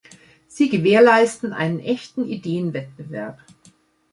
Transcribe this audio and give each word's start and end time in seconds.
Sie 0.47 0.69
gewährleisten 0.69 1.53
einen 1.53 1.79
echten 1.79 2.25
Ideenwettbewerb. 2.25 3.37